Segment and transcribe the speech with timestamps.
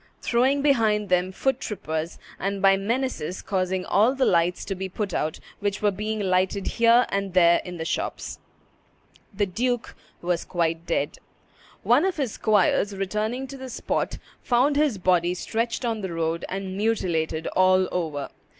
[0.19, 5.13] throwing behind them foot trippers, and by menaces causing all the lights to be put
[5.13, 8.39] out which were being lighted here and there in the shops.
[9.31, 11.17] [Illustration: Murder of the Duke of Orleans 38] The duke was quite dead.
[11.83, 16.45] One of his squires, returning to the spot, found his body stretched on the road,
[16.49, 18.29] and mutilated all over.